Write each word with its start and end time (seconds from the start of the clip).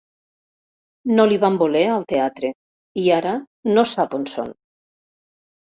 No 1.19 1.25
l'hi 1.31 1.37
van 1.43 1.59
voler, 1.63 1.83
al 1.97 2.07
teatre, 2.15 2.51
i 3.03 3.05
ara 3.21 3.37
no 3.77 3.87
sap 3.93 4.19
on 4.23 4.29
són. 4.35 4.53